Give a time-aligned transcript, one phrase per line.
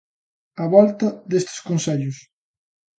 [0.63, 2.17] Á volta destes consellos.